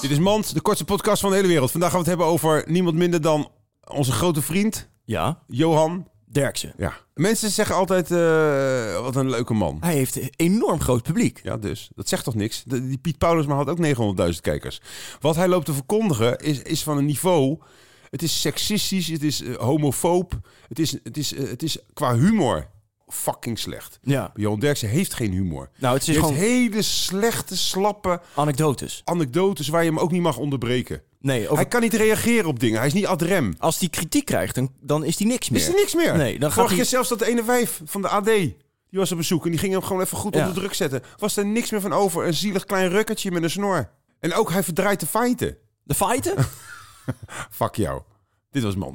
Dit 0.00 0.10
is 0.10 0.18
Mand, 0.18 0.54
de 0.54 0.60
kortste 0.60 0.84
podcast 0.84 1.20
van 1.20 1.30
de 1.30 1.36
hele 1.36 1.48
wereld. 1.48 1.70
Vandaag 1.70 1.90
gaan 1.90 1.98
we 2.02 2.10
het 2.10 2.18
hebben 2.18 2.34
over 2.34 2.64
niemand 2.66 2.96
minder 2.96 3.20
dan 3.20 3.50
onze 3.88 4.12
grote 4.12 4.42
vriend, 4.42 4.88
Ja, 5.04 5.42
Johan. 5.46 6.08
Derksen. 6.30 6.72
Ja. 6.76 6.92
Mensen 7.14 7.50
zeggen 7.50 7.74
altijd, 7.74 8.10
eh, 8.10 9.00
wat 9.00 9.16
een 9.16 9.30
leuke 9.30 9.54
man. 9.54 9.76
Hij 9.80 9.94
heeft 9.94 10.16
een 10.16 10.32
enorm 10.36 10.80
groot 10.80 11.02
publiek. 11.02 11.40
Ja, 11.42 11.56
dus. 11.56 11.90
Dat 11.94 12.08
zegt 12.08 12.24
toch 12.24 12.34
niks? 12.34 12.62
De- 12.66 12.88
die 12.88 12.98
Piet 12.98 13.18
Paulusma 13.18 13.54
had 13.54 13.68
ook 13.68 13.78
900.000 13.78 14.40
kijkers. 14.42 14.80
Wat 15.20 15.36
hij 15.36 15.48
loopt 15.48 15.66
te 15.66 15.72
verkondigen 15.72 16.38
is, 16.38 16.62
is 16.62 16.82
van 16.82 16.96
een 16.98 17.04
niveau... 17.06 17.58
Het 18.10 18.22
is 18.22 18.40
seksistisch, 18.40 19.06
het 19.06 19.22
is 19.22 19.42
eh, 19.42 19.54
homofoob, 19.54 20.32
het 20.68 20.78
is, 20.78 20.92
het, 21.02 21.16
is, 21.16 21.34
eh, 21.34 21.48
het 21.48 21.62
is 21.62 21.78
qua 21.92 22.14
humor 22.16 22.66
fucking 23.08 23.58
slecht. 23.58 23.98
Ja. 24.02 24.30
Johan 24.34 24.60
Derksen 24.60 24.88
heeft 24.88 25.14
geen 25.14 25.32
humor. 25.32 25.70
Nou, 25.78 25.94
het 25.94 26.02
is 26.02 26.08
Hij 26.08 26.16
gewoon 26.24 26.34
hele 26.38 26.82
slechte, 26.82 27.56
slappe 27.56 28.20
anekdotes. 28.34 29.00
anekdotes 29.04 29.68
waar 29.68 29.82
je 29.84 29.88
hem 29.88 29.98
ook 29.98 30.10
niet 30.10 30.22
mag 30.22 30.36
onderbreken. 30.36 31.02
Nee, 31.20 31.44
over- 31.44 31.56
Hij 31.56 31.66
kan 31.66 31.80
niet 31.80 31.94
reageren 31.94 32.46
op 32.48 32.60
dingen. 32.60 32.78
Hij 32.78 32.86
is 32.86 32.92
niet 32.92 33.06
ad 33.06 33.22
rem. 33.22 33.54
als 33.58 33.78
hij 33.78 33.88
kritiek 33.88 34.24
krijgt, 34.24 34.54
dan, 34.54 34.72
dan 34.80 35.04
is 35.04 35.18
hij 35.18 35.26
niks 35.28 35.48
meer. 35.48 35.60
Is 35.60 35.68
er 35.68 35.74
niks 35.74 35.94
meer? 35.94 36.16
Nee, 36.16 36.32
dan 36.38 36.42
gaat 36.48 36.52
Vorig 36.52 36.68
hij... 36.68 36.76
jaar 36.78 36.86
zelfs 36.86 37.08
dat 37.08 37.20
ene 37.20 37.44
wijf 37.44 37.80
van 37.84 38.02
de 38.02 38.08
AD... 38.08 38.24
Die 38.90 38.98
was 38.98 39.10
op 39.12 39.16
bezoek 39.18 39.44
en 39.44 39.50
die 39.50 39.58
ging 39.60 39.72
hem 39.72 39.82
gewoon 39.82 40.02
even 40.02 40.16
goed 40.16 40.34
Ja. 40.34 40.40
onder 40.40 40.54
druk 40.54 40.74
zetten. 40.74 41.02
Was 41.18 41.36
er 41.36 41.46
niks 41.46 41.70
meer 41.70 41.80
van 41.80 41.92
over. 41.92 42.26
Een 42.26 42.34
zielig 42.34 42.64
klein 42.64 42.88
rukkertje 42.88 43.30
met 43.30 43.42
een 43.42 43.50
snor. 43.50 43.90
En 44.20 44.34
ook 44.34 44.50
hij 44.50 44.62
verdraait 44.62 45.00
de 45.00 45.06
feiten. 45.06 45.56
De 45.82 45.94
feiten? 45.94 46.34
Fuck 47.50 47.74
jou. 47.74 48.02
Dit 48.50 48.62
was 48.62 48.74
man. 48.76 48.94